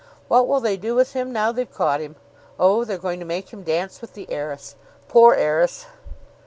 What 0.27 0.47
will 0.47 0.59
they 0.59 0.77
do 0.77 0.95
with 0.95 1.13
him 1.13 1.31
now 1.31 1.51
they've 1.51 1.71
caught 1.71 1.99
him! 1.99 2.15
Oh, 2.59 2.83
they're 2.83 2.97
going 2.97 3.19
to 3.19 3.23
make 3.27 3.49
him 3.53 3.61
dance 3.61 4.01
with 4.01 4.13
the 4.15 4.25
heiress. 4.31 4.75
Poor 5.07 5.35
heiress!" 5.35 5.85